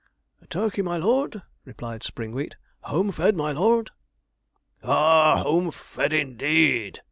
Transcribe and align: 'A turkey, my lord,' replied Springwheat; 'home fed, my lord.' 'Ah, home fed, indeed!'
'A 0.41 0.47
turkey, 0.47 0.81
my 0.81 0.97
lord,' 0.97 1.43
replied 1.63 2.01
Springwheat; 2.01 2.55
'home 2.85 3.11
fed, 3.11 3.35
my 3.37 3.51
lord.' 3.51 3.91
'Ah, 4.81 5.43
home 5.43 5.69
fed, 5.69 6.11
indeed!' 6.11 6.99